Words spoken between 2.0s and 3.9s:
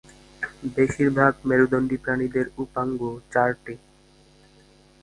প্রাণীদের উপাঙ্গ চারটি।